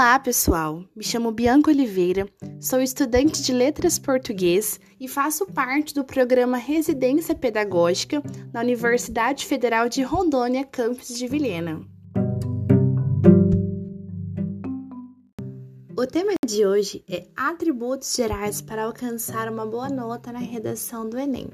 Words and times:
Olá, 0.00 0.18
pessoal! 0.18 0.82
Me 0.96 1.04
chamo 1.04 1.30
Bianca 1.30 1.70
Oliveira, 1.70 2.26
sou 2.58 2.80
estudante 2.80 3.42
de 3.42 3.52
Letras 3.52 3.98
Português 3.98 4.80
e 4.98 5.06
faço 5.06 5.44
parte 5.44 5.92
do 5.92 6.02
programa 6.02 6.56
Residência 6.56 7.34
Pedagógica 7.34 8.22
na 8.50 8.62
Universidade 8.62 9.44
Federal 9.44 9.90
de 9.90 10.00
Rondônia, 10.00 10.64
campus 10.64 11.08
de 11.08 11.28
Vilhena. 11.28 11.86
O 16.00 16.06
tema 16.06 16.32
de 16.46 16.64
hoje 16.64 17.04
é 17.06 17.26
atributos 17.36 18.16
gerais 18.16 18.62
para 18.62 18.84
alcançar 18.84 19.52
uma 19.52 19.66
boa 19.66 19.90
nota 19.90 20.32
na 20.32 20.38
redação 20.38 21.06
do 21.06 21.18
Enem. 21.18 21.50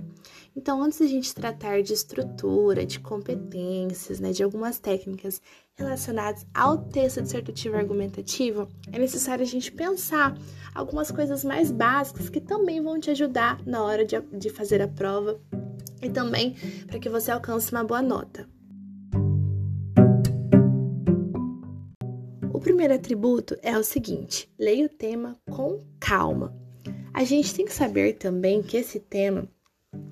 Então, 0.54 0.80
antes 0.80 0.98
de 0.98 1.04
a 1.04 1.08
gente 1.08 1.34
tratar 1.34 1.82
de 1.82 1.92
estrutura, 1.92 2.86
de 2.86 3.00
competências, 3.00 4.20
né, 4.20 4.30
de 4.30 4.45
algumas 4.45 4.78
técnicas 4.78 5.42
relacionadas 5.74 6.46
ao 6.55 6.78
texto 6.78 7.22
dissertativo 7.22 7.74
argumentativo, 7.74 8.69
é 8.92 9.00
necessário 9.00 9.42
a 9.42 9.48
gente 9.48 9.72
pensar 9.72 10.38
algumas 10.72 11.10
coisas 11.10 11.42
mais 11.42 11.72
básicas 11.72 12.28
que 12.28 12.41
também 12.41 12.80
vão 12.80 13.00
te 13.00 13.10
ajudar 13.10 13.60
na 13.66 13.83
hora 13.83 14.05
de, 14.05 14.14
de 14.33 14.48
fazer 14.48 14.80
a 14.80 14.86
prova 14.86 15.41
e 16.00 16.08
também 16.08 16.55
para 16.86 17.00
que 17.00 17.08
você 17.08 17.33
alcance 17.33 17.72
uma 17.72 17.83
boa 17.83 18.00
nota. 18.00 18.48
Primeiro 22.66 22.95
atributo 22.95 23.56
é 23.62 23.79
o 23.79 23.84
seguinte: 23.84 24.51
leia 24.59 24.87
o 24.87 24.88
tema 24.88 25.38
com 25.48 25.84
calma. 26.01 26.52
A 27.15 27.23
gente 27.23 27.55
tem 27.55 27.65
que 27.65 27.73
saber 27.73 28.15
também 28.15 28.61
que 28.61 28.77
esse 28.77 28.98
tema 28.98 29.48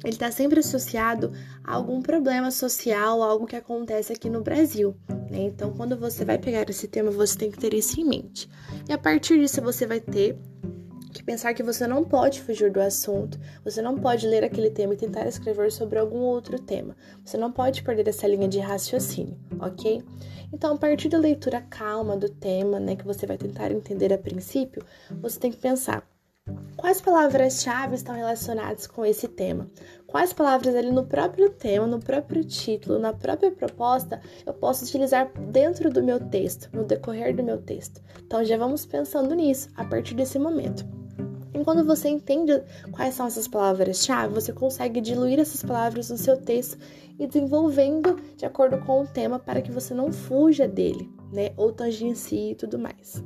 ele 0.04 0.12
está 0.12 0.30
sempre 0.30 0.60
associado 0.60 1.32
a 1.64 1.74
algum 1.74 2.00
problema 2.00 2.52
social, 2.52 3.22
algo 3.22 3.44
que 3.44 3.56
acontece 3.56 4.12
aqui 4.12 4.30
no 4.30 4.40
Brasil. 4.40 4.94
Né? 5.28 5.42
Então, 5.42 5.72
quando 5.72 5.96
você 5.96 6.24
vai 6.24 6.38
pegar 6.38 6.70
esse 6.70 6.86
tema, 6.86 7.10
você 7.10 7.36
tem 7.36 7.50
que 7.50 7.58
ter 7.58 7.74
isso 7.74 8.00
em 8.00 8.04
mente. 8.04 8.48
E 8.88 8.92
a 8.92 8.98
partir 8.98 9.38
disso, 9.40 9.60
você 9.60 9.84
vai 9.84 9.98
ter 9.98 10.38
que 11.14 11.22
pensar 11.22 11.54
que 11.54 11.62
você 11.62 11.86
não 11.86 12.04
pode 12.04 12.42
fugir 12.42 12.70
do 12.70 12.80
assunto, 12.80 13.38
você 13.64 13.80
não 13.80 13.96
pode 13.96 14.26
ler 14.26 14.44
aquele 14.44 14.68
tema 14.68 14.94
e 14.94 14.96
tentar 14.96 15.26
escrever 15.26 15.72
sobre 15.72 15.98
algum 15.98 16.18
outro 16.18 16.58
tema. 16.58 16.96
Você 17.24 17.36
não 17.36 17.50
pode 17.50 17.82
perder 17.82 18.08
essa 18.08 18.26
linha 18.26 18.48
de 18.48 18.58
raciocínio, 18.58 19.38
ok? 19.60 20.02
Então, 20.52 20.74
a 20.74 20.78
partir 20.78 21.08
da 21.08 21.18
leitura 21.18 21.62
calma 21.62 22.16
do 22.16 22.28
tema, 22.28 22.78
né, 22.78 22.96
que 22.96 23.06
você 23.06 23.26
vai 23.26 23.38
tentar 23.38 23.70
entender 23.70 24.12
a 24.12 24.18
princípio, 24.18 24.84
você 25.20 25.38
tem 25.38 25.50
que 25.50 25.56
pensar 25.56 26.06
Quais 26.76 27.00
palavras-chave 27.00 27.94
estão 27.94 28.14
relacionadas 28.14 28.86
com 28.86 29.02
esse 29.06 29.26
tema? 29.26 29.70
Quais 30.06 30.30
palavras 30.34 30.74
ali 30.76 30.90
no 30.90 31.06
próprio 31.06 31.48
tema, 31.48 31.86
no 31.86 31.98
próprio 31.98 32.44
título, 32.44 32.98
na 32.98 33.14
própria 33.14 33.50
proposta 33.50 34.20
eu 34.44 34.52
posso 34.52 34.84
utilizar 34.84 35.32
dentro 35.50 35.90
do 35.90 36.02
meu 36.02 36.20
texto, 36.20 36.68
no 36.70 36.84
decorrer 36.84 37.34
do 37.34 37.42
meu 37.42 37.62
texto? 37.62 38.02
Então 38.22 38.44
já 38.44 38.58
vamos 38.58 38.84
pensando 38.84 39.34
nisso 39.34 39.70
a 39.74 39.84
partir 39.84 40.14
desse 40.14 40.38
momento. 40.38 41.03
E 41.54 41.62
quando 41.62 41.84
você 41.84 42.08
entende 42.08 42.60
quais 42.90 43.14
são 43.14 43.26
essas 43.26 43.46
palavras-chave, 43.46 44.34
você 44.34 44.52
consegue 44.52 45.00
diluir 45.00 45.38
essas 45.38 45.62
palavras 45.62 46.10
no 46.10 46.18
seu 46.18 46.36
texto 46.36 46.76
e 47.18 47.26
desenvolvendo 47.28 48.18
de 48.36 48.44
acordo 48.44 48.78
com 48.78 49.02
o 49.02 49.06
tema 49.06 49.38
para 49.38 49.62
que 49.62 49.70
você 49.70 49.94
não 49.94 50.12
fuja 50.12 50.66
dele, 50.66 51.08
né? 51.32 51.50
Ou 51.56 51.72
tangencie 51.72 52.52
e 52.52 52.54
tudo 52.56 52.76
mais. 52.76 53.22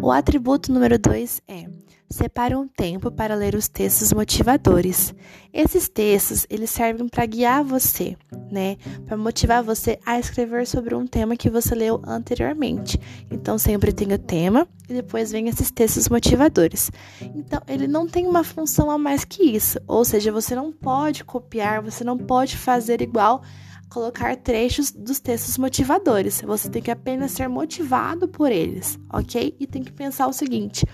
O 0.00 0.10
atributo 0.10 0.72
número 0.72 0.98
2 0.98 1.42
é: 1.46 1.66
separe 2.08 2.54
um 2.54 2.68
tempo 2.68 3.10
para 3.10 3.34
ler 3.34 3.54
os 3.54 3.68
textos 3.68 4.12
motivadores. 4.12 5.14
Esses 5.52 5.88
textos, 5.88 6.46
eles 6.48 6.70
servem 6.70 7.08
para 7.08 7.26
guiar 7.26 7.64
você, 7.64 8.16
né? 8.50 8.76
Para 9.06 9.16
motivar 9.16 9.62
você 9.62 9.98
a 10.04 10.18
escrever 10.18 10.66
sobre 10.66 10.94
um 10.94 11.06
tema 11.06 11.36
que 11.36 11.50
você 11.50 11.74
leu 11.74 12.00
anteriormente. 12.06 13.00
Então 13.30 13.58
sempre 13.58 13.92
tem 13.92 14.12
o 14.12 14.18
tema 14.18 14.68
e 14.88 14.94
depois 14.94 15.32
vem 15.32 15.48
esses 15.48 15.70
textos 15.70 16.08
motivadores. 16.08 16.90
Então, 17.20 17.60
ele 17.66 17.88
não 17.88 18.06
tem 18.06 18.26
uma 18.26 18.44
função 18.44 18.90
a 18.90 18.98
mais 18.98 19.24
que 19.24 19.42
isso, 19.42 19.78
ou 19.86 20.04
seja, 20.04 20.30
você 20.30 20.54
não 20.54 20.70
pode 20.72 21.24
copiar, 21.24 21.82
você 21.82 22.04
não 22.04 22.16
pode 22.16 22.56
fazer 22.56 23.00
igual 23.00 23.42
colocar 23.88 24.36
trechos 24.36 24.90
dos 24.90 25.20
textos 25.20 25.58
motivadores. 25.58 26.40
Você 26.42 26.68
tem 26.68 26.82
que 26.82 26.90
apenas 26.90 27.32
ser 27.32 27.48
motivado 27.48 28.28
por 28.28 28.50
eles, 28.50 28.98
ok? 29.12 29.56
E 29.58 29.66
tem 29.66 29.82
que 29.82 29.92
pensar 29.92 30.26
o 30.26 30.32
seguinte: 30.32 30.84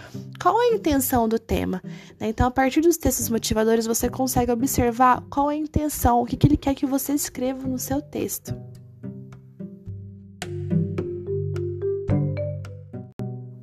qual 0.41 0.61
é 0.61 0.67
a 0.67 0.75
intenção 0.75 1.29
do 1.29 1.39
tema? 1.39 1.83
Né? 2.21 2.29
Então, 2.29 2.47
a 2.47 2.51
partir 2.51 2.81
dos 2.81 2.97
textos 2.97 3.29
motivadores, 3.29 3.87
você 3.87 4.09
consegue 4.09 4.53
observar 4.53 5.23
qual 5.31 5.51
é 5.51 5.55
a 5.55 5.59
intenção, 5.59 6.21
o 6.21 6.27
que, 6.27 6.37
que 6.37 6.47
ele 6.47 6.57
quer 6.57 6.75
que 6.75 6.87
você 6.87 7.13
escreva 7.13 7.67
no 7.67 7.79
seu 7.79 8.01
texto. 8.01 8.55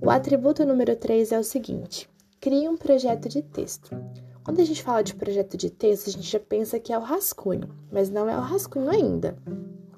O 0.01 0.09
atributo 0.09 0.65
número 0.65 0.95
3 0.95 1.31
é 1.31 1.39
o 1.39 1.43
seguinte: 1.43 2.09
crie 2.41 2.67
um 2.67 2.75
projeto 2.75 3.29
de 3.29 3.43
texto. 3.43 3.95
Quando 4.43 4.61
a 4.61 4.65
gente 4.65 4.81
fala 4.81 5.03
de 5.03 5.15
projeto 5.15 5.57
de 5.57 5.69
texto, 5.69 6.09
a 6.09 6.11
gente 6.11 6.29
já 6.29 6.39
pensa 6.39 6.79
que 6.79 6.93
é 6.93 6.97
o 6.97 7.01
rascunho, 7.01 7.69
mas 7.91 8.09
não 8.09 8.29
é 8.29 8.37
o 8.37 8.41
rascunho 8.41 8.89
ainda. 8.89 9.37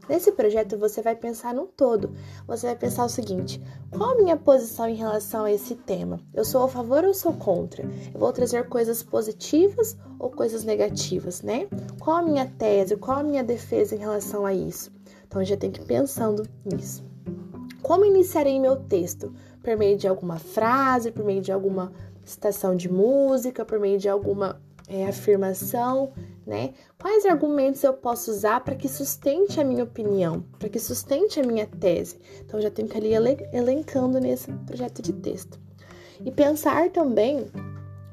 Nesse 0.10 0.32
projeto, 0.32 0.78
você 0.78 1.02
vai 1.02 1.16
pensar 1.16 1.54
no 1.54 1.68
todo. 1.68 2.12
Você 2.48 2.66
vai 2.66 2.76
pensar 2.76 3.06
o 3.06 3.10
seguinte: 3.10 3.62
qual 3.92 4.10
a 4.10 4.16
minha 4.16 4.36
posição 4.36 4.90
em 4.90 4.96
relação 4.96 5.46
a 5.46 5.52
esse 5.52 5.76
tema? 5.76 6.20
Eu 6.34 6.44
sou 6.44 6.64
a 6.64 6.68
favor 6.68 7.06
ou 7.06 7.14
sou 7.14 7.34
contra? 7.34 7.84
Eu 8.14 8.20
vou 8.20 8.34
trazer 8.34 8.68
coisas 8.68 9.04
positivas 9.04 9.96
ou 10.20 10.30
coisas 10.30 10.66
negativas, 10.66 11.42
né? 11.42 11.68
Qual 12.00 12.18
a 12.18 12.22
minha 12.22 12.46
tese? 12.46 12.98
Qual 12.98 13.20
a 13.20 13.24
minha 13.24 13.44
defesa 13.44 13.96
em 13.96 14.00
relação 14.00 14.46
a 14.46 14.54
isso? 14.54 14.92
Então, 15.26 15.44
já 15.46 15.56
tem 15.56 15.72
que 15.72 15.80
ir 15.80 15.86
pensando 15.86 16.46
nisso. 16.66 17.06
Como 17.82 18.04
iniciarei 18.04 18.60
meu 18.60 18.76
texto? 18.76 19.34
Por 19.64 19.78
meio 19.78 19.98
de 19.98 20.08
alguma 20.08 20.40
frase, 20.40 21.12
por 21.12 21.24
meio 21.24 21.42
de 21.42 21.52
alguma 21.52 21.94
citação 22.32 22.76
de 22.76 22.92
música, 22.92 23.64
por 23.64 23.80
meio 23.80 24.00
de 24.00 24.10
alguma 24.10 24.62
é, 24.88 25.06
afirmação, 25.06 26.12
né? 26.46 26.74
Quais 27.00 27.26
argumentos 27.26 27.84
eu 27.84 27.94
posso 27.94 28.32
usar 28.32 28.62
para 28.62 28.76
que 28.76 28.90
sustente 28.90 29.60
a 29.60 29.64
minha 29.64 29.84
opinião, 29.84 30.44
para 30.60 30.70
que 30.70 30.80
sustente 30.80 31.40
a 31.40 31.44
minha 31.44 31.66
tese? 31.66 32.20
Então, 32.46 32.60
já 32.60 32.70
tenho 32.70 32.88
que 32.88 32.98
ali 32.98 33.14
elencando 33.54 34.20
nesse 34.20 34.52
projeto 34.52 35.02
de 35.02 35.14
texto. 35.14 35.60
E 36.24 36.32
pensar 36.32 36.90
também 36.92 37.48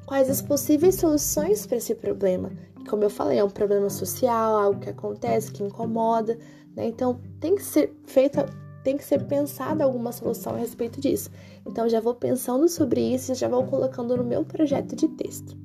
quais 0.05 0.29
as 0.29 0.41
possíveis 0.41 0.95
soluções 0.95 1.67
para 1.67 1.77
esse 1.77 1.93
problema. 1.93 2.51
Como 2.89 3.03
eu 3.03 3.09
falei, 3.09 3.37
é 3.39 3.43
um 3.43 3.49
problema 3.49 3.89
social, 3.89 4.55
algo 4.55 4.79
que 4.79 4.89
acontece, 4.89 5.51
que 5.51 5.63
incomoda, 5.63 6.39
né? 6.75 6.87
Então, 6.87 7.19
tem 7.39 7.55
que 7.55 7.63
ser 7.63 7.93
feita 8.05 8.45
tem 8.89 8.97
que 8.97 9.05
ser 9.05 9.23
pensada 9.25 9.83
alguma 9.83 10.11
solução 10.11 10.55
a 10.55 10.57
respeito 10.57 10.99
disso. 10.99 11.29
Então 11.63 11.87
já 11.87 11.99
vou 11.99 12.15
pensando 12.15 12.67
sobre 12.67 12.99
isso 13.13 13.31
e 13.31 13.35
já 13.35 13.47
vou 13.47 13.63
colocando 13.67 14.17
no 14.17 14.23
meu 14.23 14.43
projeto 14.43 14.95
de 14.95 15.07
texto. 15.09 15.55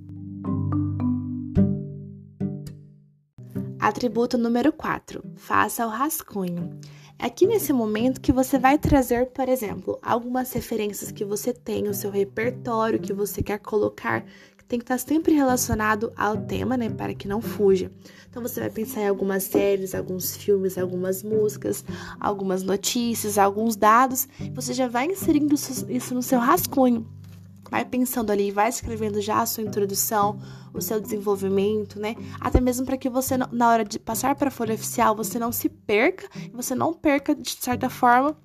Atributo 3.78 4.36
número 4.36 4.70
4: 4.74 5.24
faça 5.36 5.86
o 5.86 5.88
rascunho. 5.88 6.78
É 7.18 7.26
aqui 7.26 7.46
nesse 7.46 7.72
momento 7.72 8.20
que 8.20 8.32
você 8.32 8.58
vai 8.58 8.76
trazer, 8.76 9.28
por 9.30 9.48
exemplo, 9.48 9.98
algumas 10.02 10.52
referências 10.52 11.10
que 11.10 11.24
você 11.24 11.54
tem, 11.54 11.88
o 11.88 11.94
seu 11.94 12.10
repertório 12.10 13.00
que 13.00 13.14
você 13.14 13.42
quer 13.42 13.58
colocar, 13.58 14.26
tem 14.68 14.78
que 14.78 14.84
estar 14.84 14.98
sempre 14.98 15.34
relacionado 15.34 16.12
ao 16.16 16.36
tema, 16.36 16.76
né, 16.76 16.88
para 16.88 17.14
que 17.14 17.28
não 17.28 17.40
fuja. 17.40 17.90
Então 18.28 18.42
você 18.42 18.60
vai 18.60 18.70
pensar 18.70 19.02
em 19.02 19.08
algumas 19.08 19.44
séries, 19.44 19.94
alguns 19.94 20.36
filmes, 20.36 20.76
algumas 20.76 21.22
músicas, 21.22 21.84
algumas 22.18 22.62
notícias, 22.62 23.38
alguns 23.38 23.76
dados, 23.76 24.26
você 24.52 24.72
já 24.72 24.88
vai 24.88 25.06
inserindo 25.06 25.54
isso 25.54 26.14
no 26.14 26.22
seu 26.22 26.38
rascunho. 26.38 27.06
Vai 27.70 27.84
pensando 27.84 28.30
ali, 28.30 28.50
vai 28.50 28.68
escrevendo 28.68 29.20
já 29.20 29.40
a 29.40 29.46
sua 29.46 29.64
introdução, 29.64 30.38
o 30.72 30.80
seu 30.80 31.00
desenvolvimento, 31.00 31.98
né? 31.98 32.14
Até 32.40 32.60
mesmo 32.60 32.84
para 32.84 32.96
que 32.96 33.08
você, 33.08 33.36
na 33.36 33.68
hora 33.68 33.84
de 33.84 33.98
passar 33.98 34.34
para 34.34 34.48
a 34.48 34.50
folha 34.50 34.74
oficial, 34.74 35.16
você 35.16 35.38
não 35.38 35.50
se 35.50 35.68
perca, 35.68 36.28
você 36.52 36.74
não 36.74 36.92
perca, 36.92 37.34
de 37.34 37.56
certa 37.58 37.88
forma, 37.88 38.36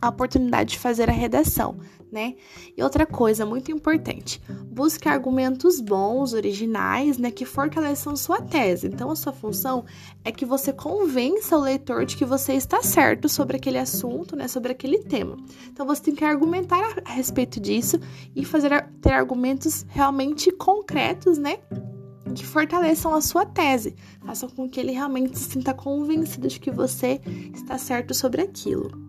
a 0.00 0.08
oportunidade 0.08 0.72
de 0.72 0.78
fazer 0.78 1.08
a 1.08 1.12
redação, 1.12 1.78
né? 2.10 2.34
E 2.76 2.82
outra 2.82 3.06
coisa 3.06 3.44
muito 3.44 3.70
importante, 3.70 4.40
busque 4.64 5.08
argumentos 5.08 5.80
bons, 5.80 6.32
originais, 6.32 7.18
né, 7.18 7.30
que 7.30 7.44
fortaleçam 7.44 8.16
sua 8.16 8.40
tese. 8.40 8.86
Então, 8.86 9.10
a 9.10 9.16
sua 9.16 9.32
função 9.32 9.84
é 10.24 10.32
que 10.32 10.44
você 10.44 10.72
convença 10.72 11.56
o 11.56 11.60
leitor 11.60 12.04
de 12.04 12.16
que 12.16 12.24
você 12.24 12.54
está 12.54 12.82
certo 12.82 13.28
sobre 13.28 13.56
aquele 13.56 13.78
assunto, 13.78 14.36
né, 14.36 14.48
sobre 14.48 14.72
aquele 14.72 14.98
tema. 14.98 15.36
Então, 15.68 15.86
você 15.86 16.02
tem 16.02 16.14
que 16.14 16.24
argumentar 16.24 17.02
a 17.04 17.12
respeito 17.12 17.60
disso 17.60 17.98
e 18.34 18.44
fazer 18.44 18.88
ter 19.00 19.12
argumentos 19.12 19.84
realmente 19.88 20.50
concretos, 20.50 21.38
né? 21.38 21.58
que 22.34 22.44
fortaleçam 22.44 23.14
a 23.14 23.20
sua 23.20 23.46
tese, 23.46 23.96
façam 24.24 24.48
com 24.48 24.68
que 24.68 24.78
ele 24.78 24.92
realmente 24.92 25.38
se 25.38 25.50
sinta 25.50 25.72
convencido 25.72 26.46
de 26.46 26.60
que 26.60 26.70
você 26.70 27.20
está 27.54 27.78
certo 27.78 28.14
sobre 28.14 28.42
aquilo. 28.42 29.07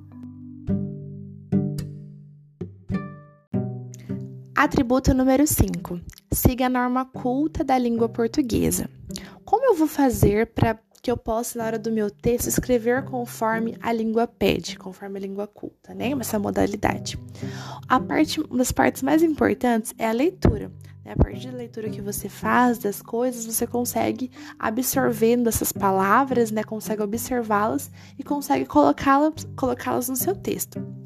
Atributo 4.60 5.14
número 5.14 5.48
5. 5.48 6.02
Siga 6.34 6.66
a 6.66 6.70
norma 6.70 7.06
culta 7.06 7.64
da 7.64 7.78
língua 7.78 8.10
portuguesa. 8.10 8.90
Como 9.46 9.66
eu 9.66 9.74
vou 9.74 9.88
fazer 9.88 10.48
para 10.48 10.78
que 11.02 11.10
eu 11.10 11.16
posso, 11.16 11.58
na 11.58 11.64
hora 11.64 11.80
do 11.80 11.90
meu 11.90 12.12
texto, 12.12 12.48
escrever 12.48 13.06
conforme 13.06 13.78
a 13.82 13.94
língua 13.94 14.28
pede, 14.28 14.78
conforme 14.78 15.18
a 15.18 15.22
língua 15.22 15.48
culta, 15.48 15.94
né? 15.94 16.12
Essa 16.20 16.38
modalidade. 16.38 17.18
A 17.88 18.02
parte, 18.02 18.42
uma 18.42 18.58
das 18.58 18.74
partes 18.74 19.02
mais 19.02 19.24
importantes 19.24 19.94
é 19.98 20.06
a 20.06 20.12
leitura. 20.12 20.70
Né? 21.06 21.14
A 21.14 21.16
partir 21.16 21.52
da 21.52 21.58
leitura 21.58 21.90
que 21.90 22.02
você 22.02 22.28
faz 22.28 22.78
das 22.78 23.02
coisas, 23.02 23.46
você 23.46 23.66
consegue 23.66 24.30
absorvendo 24.60 25.48
essas 25.48 25.72
palavras, 25.72 26.52
né? 26.52 26.66
Consegue 26.66 27.02
observá-las 27.02 27.90
e 28.18 28.26
consegue 28.26 28.66
colocá-las 28.66 29.48
colocá 29.56 29.96
no 29.96 30.18
seu 30.18 30.36
texto 30.36 30.99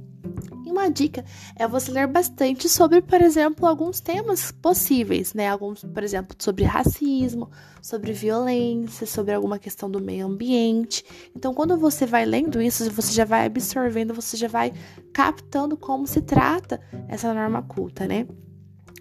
uma 0.74 0.90
dica 0.90 1.24
é 1.56 1.68
você 1.68 1.92
ler 1.92 2.08
bastante 2.08 2.68
sobre, 2.68 3.02
por 3.02 3.22
exemplo, 3.22 3.66
alguns 3.66 4.00
temas 4.00 4.52
possíveis, 4.52 5.34
né? 5.34 5.48
Alguns, 5.48 5.84
por 5.84 6.04
exemplo, 6.04 6.36
sobre 6.40 6.64
racismo, 6.66 7.50
sobre 7.82 8.12
violência, 8.12 9.08
sobre 9.08 9.34
alguma 9.34 9.60
questão 9.60 9.90
do 9.90 10.02
meio 10.02 10.26
ambiente. 10.26 11.06
Então, 11.36 11.54
quando 11.54 11.78
você 11.78 12.06
vai 12.06 12.26
lendo 12.26 12.62
isso, 12.62 12.90
você 12.92 13.14
já 13.14 13.26
vai 13.26 13.46
absorvendo, 13.46 14.14
você 14.14 14.36
já 14.36 14.48
vai 14.48 14.74
captando 15.14 15.78
como 15.78 16.06
se 16.08 16.22
trata 16.22 16.82
essa 17.08 17.34
norma 17.34 17.62
culta, 17.62 18.08
né? 18.08 18.28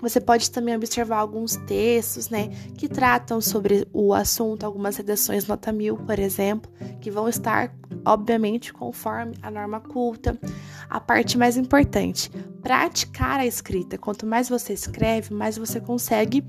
Você 0.03 0.21
pode 0.21 0.51
também 0.51 0.75
observar 0.75 1.19
alguns 1.19 1.55
textos, 1.59 2.29
né, 2.29 2.49
que 2.77 2.89
tratam 2.89 3.41
sobre 3.41 3.87
o 3.93 4.13
assunto, 4.13 4.65
algumas 4.65 4.97
redações 4.97 5.47
nota 5.47 5.71
mil, 5.71 5.97
por 5.97 6.19
exemplo, 6.19 6.69
que 7.01 7.09
vão 7.09 7.29
estar, 7.29 7.73
obviamente, 8.05 8.73
conforme 8.73 9.37
a 9.41 9.49
norma 9.49 9.79
culta. 9.79 10.37
A 10.93 11.01
parte 11.01 11.39
mais 11.39 11.57
importante, 11.57 12.31
praticar 12.61 13.41
a 13.41 13.47
escrita. 13.47 13.97
Quanto 13.97 14.27
mais 14.27 14.51
você 14.51 14.75
escreve, 14.75 15.33
mais 15.33 15.57
você 15.57 15.81
consegue 15.81 16.45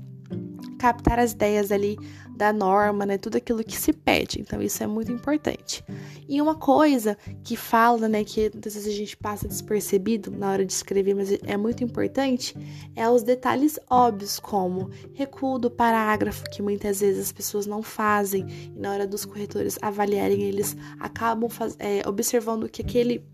captar 0.78 1.18
as 1.18 1.32
ideias 1.32 1.72
ali 1.72 1.96
da 2.36 2.52
norma, 2.52 3.06
né? 3.06 3.16
Tudo 3.16 3.38
aquilo 3.38 3.64
que 3.64 3.74
se 3.74 3.90
pede. 3.90 4.42
Então, 4.42 4.60
isso 4.60 4.82
é 4.82 4.86
muito 4.86 5.10
importante. 5.10 5.82
E 6.28 6.42
uma 6.42 6.56
coisa 6.56 7.16
que 7.42 7.56
fala, 7.56 8.06
né, 8.06 8.22
que 8.22 8.50
muitas 8.52 8.74
vezes 8.74 8.92
a 8.92 8.94
gente 8.94 9.16
passa 9.16 9.48
despercebido 9.48 10.30
na 10.30 10.50
hora 10.50 10.66
de 10.66 10.74
escrever, 10.74 11.14
mas 11.14 11.30
é 11.46 11.56
muito 11.56 11.82
importante, 11.82 12.54
é 12.94 13.08
os 13.08 13.22
detalhes 13.22 13.80
óbvios, 13.88 14.38
como 14.38 14.90
recuo 15.14 15.58
do 15.58 15.70
parágrafo, 15.70 16.44
que 16.50 16.60
muitas 16.60 17.00
vezes 17.00 17.26
as 17.26 17.32
pessoas 17.32 17.66
não 17.66 17.82
fazem, 17.82 18.44
e 18.76 18.78
na 18.78 18.92
hora 18.92 19.06
dos 19.06 19.24
corretores 19.24 19.78
avaliarem, 19.80 20.42
eles 20.42 20.76
acabam 21.00 21.48
é, 21.78 22.06
observando 22.06 22.68
que 22.68 22.82
aquele 22.82 23.24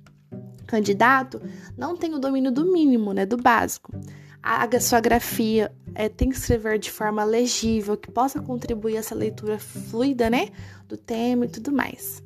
candidato 0.71 1.43
não 1.77 1.97
tem 1.97 2.15
o 2.15 2.19
domínio 2.19 2.53
do 2.53 2.65
mínimo, 2.71 3.13
né, 3.13 3.27
do 3.27 3.37
básico. 3.37 3.93
A 4.43 4.81
sua 4.81 5.01
grafia 5.01 5.71
é, 5.95 6.09
tem 6.09 6.31
que 6.31 6.37
escrever 6.37 6.79
de 6.79 6.91
forma 6.91 7.25
legível, 7.25 7.97
que 7.97 8.11
possa 8.11 8.41
contribuir 8.41 8.97
essa 8.97 9.15
leitura 9.15 9.59
fluida, 9.59 10.31
né? 10.31 10.49
Do 10.89 10.97
tema 10.97 11.45
e 11.45 11.49
tudo 11.49 11.71
mais. 11.71 12.23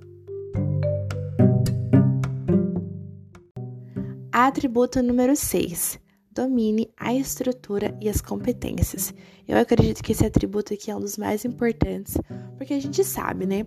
Atributo 4.31 5.03
número 5.03 5.35
6. 5.35 5.99
Domine 6.31 6.89
a 6.97 7.13
estrutura 7.13 7.97
e 8.01 8.09
as 8.09 8.21
competências. 8.21 9.13
Eu 9.47 9.59
acredito 9.59 10.03
que 10.03 10.13
esse 10.13 10.25
atributo 10.25 10.73
aqui 10.73 10.91
é 10.91 10.97
um 10.97 11.01
dos 11.01 11.17
mais 11.17 11.45
importantes, 11.45 12.17
porque 12.57 12.75
a 12.75 12.81
gente 12.81 13.03
sabe, 13.03 13.45
né? 13.45 13.67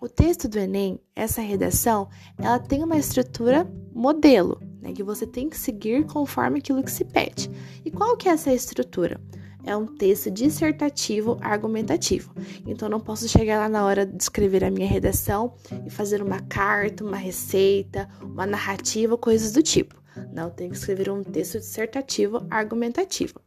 O 0.00 0.08
texto 0.08 0.46
do 0.46 0.56
Enem, 0.60 1.00
essa 1.14 1.40
redação, 1.40 2.08
ela 2.38 2.60
tem 2.60 2.84
uma 2.84 2.96
estrutura 2.96 3.68
modelo, 3.92 4.60
né, 4.80 4.92
que 4.92 5.02
você 5.02 5.26
tem 5.26 5.48
que 5.48 5.58
seguir 5.58 6.06
conforme 6.06 6.60
aquilo 6.60 6.84
que 6.84 6.90
se 6.90 7.04
pede. 7.04 7.50
E 7.84 7.90
qual 7.90 8.16
que 8.16 8.28
é 8.28 8.32
essa 8.32 8.52
estrutura? 8.52 9.20
É 9.64 9.76
um 9.76 9.86
texto 9.86 10.30
dissertativo 10.30 11.36
argumentativo. 11.40 12.32
Então, 12.64 12.88
não 12.88 13.00
posso 13.00 13.28
chegar 13.28 13.58
lá 13.58 13.68
na 13.68 13.84
hora 13.84 14.06
de 14.06 14.22
escrever 14.22 14.62
a 14.62 14.70
minha 14.70 14.86
redação 14.86 15.54
e 15.84 15.90
fazer 15.90 16.22
uma 16.22 16.40
carta, 16.42 17.04
uma 17.04 17.16
receita, 17.16 18.08
uma 18.22 18.46
narrativa, 18.46 19.18
coisas 19.18 19.50
do 19.50 19.64
tipo. 19.64 20.00
Não, 20.32 20.48
tenho 20.48 20.70
que 20.70 20.76
escrever 20.76 21.10
um 21.10 21.24
texto 21.24 21.58
dissertativo 21.58 22.46
argumentativo. 22.48 23.40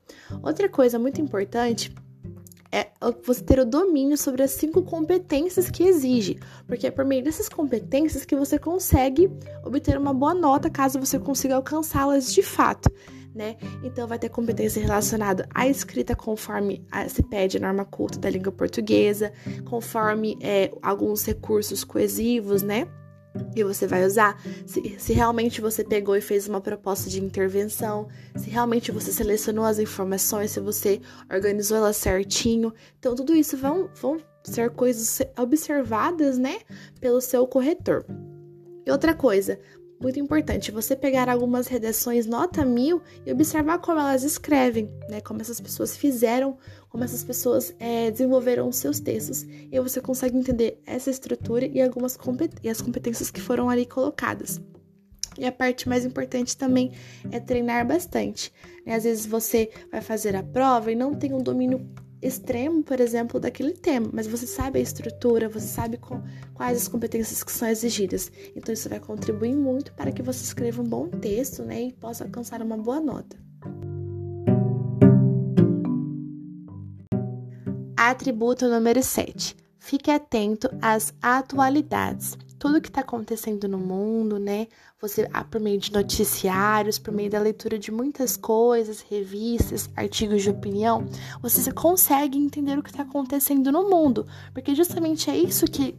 Outra 0.43 0.67
coisa 0.67 0.99
muito 0.99 1.21
importante 1.21 1.95
é 2.71 2.87
você 3.23 3.43
ter 3.43 3.59
o 3.59 3.65
domínio 3.65 4.17
sobre 4.17 4.43
as 4.43 4.51
cinco 4.51 4.81
competências 4.81 5.69
que 5.69 5.83
exige, 5.83 6.39
porque 6.65 6.87
é 6.87 6.91
por 6.91 7.03
meio 7.03 7.23
dessas 7.23 7.49
competências 7.49 8.23
que 8.23 8.35
você 8.35 8.57
consegue 8.57 9.29
obter 9.63 9.97
uma 9.97 10.13
boa 10.13 10.33
nota 10.33 10.69
caso 10.69 10.99
você 10.99 11.19
consiga 11.19 11.55
alcançá-las 11.55 12.33
de 12.33 12.41
fato. 12.41 12.89
Né? 13.33 13.55
Então 13.81 14.07
vai 14.07 14.19
ter 14.19 14.27
competência 14.27 14.81
relacionada 14.81 15.47
à 15.53 15.65
escrita 15.65 16.13
conforme 16.13 16.85
a, 16.91 17.07
se 17.07 17.23
pede 17.23 17.55
a 17.55 17.61
norma 17.61 17.85
culta 17.85 18.19
da 18.19 18.29
língua 18.29 18.51
portuguesa, 18.51 19.31
conforme 19.63 20.37
é, 20.41 20.69
alguns 20.81 21.23
recursos 21.25 21.85
coesivos, 21.85 22.61
né? 22.61 22.89
Que 23.53 23.63
você 23.63 23.87
vai 23.87 24.05
usar, 24.05 24.41
se, 24.65 24.95
se, 24.99 25.13
realmente 25.13 25.61
você 25.61 25.83
pegou 25.83 26.15
e 26.15 26.21
fez 26.21 26.47
uma 26.47 26.59
proposta 26.59 27.09
de 27.09 27.21
intervenção, 27.21 28.07
se 28.35 28.49
realmente 28.49 28.91
você 28.91 29.11
selecionou 29.11 29.65
as 29.65 29.79
informações, 29.79 30.51
se 30.51 30.59
você 30.59 31.01
organizou 31.31 31.77
elas 31.77 31.97
certinho. 31.97 32.73
Então, 32.99 33.15
tudo 33.15 33.33
isso 33.33 33.55
vão, 33.55 33.89
vão 34.01 34.17
ser 34.43 34.71
coisas 34.71 35.21
observadas, 35.37 36.37
né, 36.37 36.59
pelo 36.99 37.21
seu 37.21 37.47
corretor. 37.47 38.05
E 38.85 38.91
outra 38.91 39.13
coisa, 39.13 39.59
muito 40.01 40.19
importante 40.19 40.71
você 40.71 40.95
pegar 40.95 41.29
algumas 41.29 41.67
redações 41.67 42.25
nota 42.25 42.65
mil 42.65 43.01
e 43.25 43.31
observar 43.31 43.77
como 43.79 43.99
elas 43.99 44.23
escrevem, 44.23 44.89
né? 45.07 45.21
Como 45.21 45.41
essas 45.41 45.61
pessoas 45.61 45.95
fizeram, 45.95 46.57
como 46.89 47.03
essas 47.03 47.23
pessoas 47.23 47.73
é, 47.79 48.09
desenvolveram 48.09 48.71
seus 48.71 48.99
textos, 48.99 49.43
e 49.43 49.79
você 49.79 50.01
consegue 50.01 50.37
entender 50.37 50.81
essa 50.85 51.09
estrutura 51.09 51.65
e 51.65 51.81
algumas 51.81 52.17
e 52.63 52.69
as 52.69 52.81
competências 52.81 53.29
que 53.29 53.39
foram 53.39 53.69
ali 53.69 53.85
colocadas. 53.85 54.59
E 55.37 55.45
a 55.45 55.51
parte 55.51 55.87
mais 55.87 56.03
importante 56.03 56.57
também 56.57 56.91
é 57.31 57.39
treinar 57.39 57.87
bastante. 57.87 58.51
Né? 58.85 58.95
Às 58.95 59.05
vezes 59.05 59.25
você 59.25 59.69
vai 59.89 60.01
fazer 60.01 60.35
a 60.35 60.43
prova 60.43 60.91
e 60.91 60.95
não 60.95 61.13
tem 61.13 61.33
um 61.33 61.41
domínio 61.41 61.87
extremo, 62.21 62.83
por 62.83 62.99
exemplo, 62.99 63.39
daquele 63.39 63.73
tema, 63.73 64.09
mas 64.13 64.27
você 64.27 64.45
sabe 64.45 64.79
a 64.79 64.81
estrutura, 64.81 65.49
você 65.49 65.67
sabe 65.67 65.97
com, 65.97 66.21
quais 66.53 66.77
as 66.77 66.87
competências 66.87 67.43
que 67.43 67.51
são 67.51 67.67
exigidas. 67.67 68.31
Então 68.55 68.73
isso 68.73 68.87
vai 68.87 68.99
contribuir 68.99 69.55
muito 69.55 69.91
para 69.93 70.11
que 70.11 70.21
você 70.21 70.43
escreva 70.43 70.81
um 70.81 70.87
bom 70.87 71.07
texto, 71.07 71.63
né, 71.63 71.81
e 71.83 71.93
possa 71.93 72.23
alcançar 72.23 72.61
uma 72.61 72.77
boa 72.77 72.99
nota. 72.99 73.37
Atributo 77.97 78.67
número 78.67 79.01
7. 79.01 79.55
Fique 79.79 80.11
atento 80.11 80.69
às 80.81 81.13
atualidades 81.21 82.37
tudo 82.61 82.79
que 82.79 82.89
está 82.89 83.01
acontecendo 83.01 83.67
no 83.67 83.79
mundo, 83.79 84.37
né? 84.37 84.67
Você, 85.01 85.27
ah, 85.33 85.43
por 85.43 85.59
meio 85.59 85.79
de 85.79 85.91
noticiários, 85.91 86.99
por 86.99 87.11
meio 87.11 87.27
da 87.27 87.39
leitura 87.39 87.79
de 87.79 87.91
muitas 87.91 88.37
coisas, 88.37 89.01
revistas, 89.01 89.89
artigos 89.95 90.43
de 90.43 90.51
opinião, 90.51 91.07
você 91.41 91.71
consegue 91.71 92.37
entender 92.37 92.77
o 92.77 92.83
que 92.83 92.91
está 92.91 93.01
acontecendo 93.01 93.71
no 93.71 93.89
mundo, 93.89 94.27
porque 94.53 94.75
justamente 94.75 95.27
é 95.27 95.35
isso 95.35 95.65
que 95.65 95.95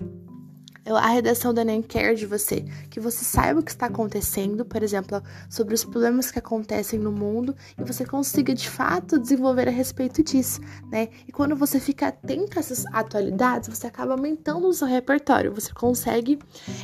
a 0.86 1.08
redação 1.08 1.54
da 1.54 1.62
Enem 1.62 1.80
quer 1.80 2.14
de 2.14 2.26
você 2.26 2.64
que 2.90 2.98
você 2.98 3.24
saiba 3.24 3.60
o 3.60 3.62
que 3.62 3.70
está 3.70 3.86
acontecendo, 3.86 4.64
por 4.64 4.82
exemplo, 4.82 5.22
sobre 5.48 5.74
os 5.74 5.84
problemas 5.84 6.30
que 6.30 6.38
acontecem 6.38 6.98
no 6.98 7.12
mundo 7.12 7.54
e 7.78 7.84
você 7.84 8.04
consiga 8.04 8.54
de 8.54 8.68
fato 8.68 9.18
desenvolver 9.18 9.68
a 9.68 9.70
respeito 9.70 10.22
disso, 10.22 10.60
né? 10.90 11.08
E 11.26 11.32
quando 11.32 11.54
você 11.54 11.78
fica 11.78 12.08
atento 12.08 12.58
a 12.58 12.60
essas 12.60 12.84
atualidades, 12.86 13.68
você 13.68 13.86
acaba 13.86 14.12
aumentando 14.12 14.66
o 14.66 14.72
seu 14.72 14.88
repertório, 14.88 15.54
você 15.54 15.72
consegue 15.72 16.38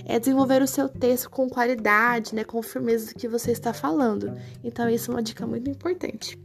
é, 0.05 0.19
desenvolver 0.19 0.63
o 0.63 0.67
seu 0.67 0.89
texto 0.89 1.29
com 1.31 1.49
qualidade, 1.49 2.35
né? 2.35 2.45
Com 2.45 2.63
firmeza 2.63 3.13
do 3.13 3.19
que 3.19 3.29
você 3.29 3.51
está 3.51 3.73
falando. 3.73 4.37
Então, 4.63 4.89
isso 4.89 5.11
é 5.11 5.15
uma 5.15 5.23
dica 5.23 5.47
muito 5.47 5.69
importante. 5.69 6.39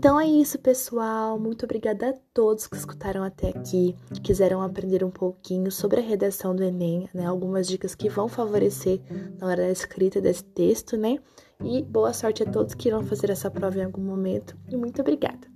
Então 0.00 0.18
é 0.18 0.26
isso, 0.26 0.58
pessoal. 0.58 1.38
Muito 1.38 1.66
obrigada 1.66 2.08
a 2.08 2.14
todos 2.32 2.66
que 2.66 2.74
escutaram 2.74 3.22
até 3.22 3.50
aqui, 3.50 3.94
que 4.14 4.20
quiseram 4.22 4.62
aprender 4.62 5.04
um 5.04 5.10
pouquinho 5.10 5.70
sobre 5.70 6.00
a 6.00 6.02
redação 6.02 6.56
do 6.56 6.64
Enem, 6.64 7.06
né? 7.12 7.26
Algumas 7.26 7.68
dicas 7.68 7.94
que 7.94 8.08
vão 8.08 8.26
favorecer 8.26 8.98
na 9.38 9.46
hora 9.46 9.64
da 9.64 9.70
escrita 9.70 10.18
desse 10.18 10.42
texto, 10.42 10.96
né? 10.96 11.18
E 11.62 11.82
boa 11.82 12.14
sorte 12.14 12.42
a 12.42 12.50
todos 12.50 12.72
que 12.72 12.88
irão 12.88 13.02
fazer 13.02 13.28
essa 13.28 13.50
prova 13.50 13.78
em 13.78 13.84
algum 13.84 14.00
momento. 14.00 14.56
E 14.70 14.74
muito 14.74 15.02
obrigada. 15.02 15.49